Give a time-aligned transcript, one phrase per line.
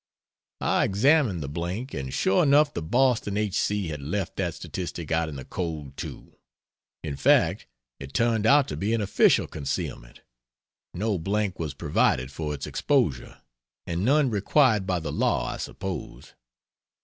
[0.61, 3.53] I examined the blank, and sure enough the Boston h.
[3.55, 3.89] c.
[3.89, 6.37] had left that statistic out in the cold, too.
[7.03, 7.67] In fact
[7.99, 10.21] it turned out to be an official concealment
[10.95, 13.43] no blank was provided for its exposure.
[13.85, 16.33] And none required by the law, I suppose.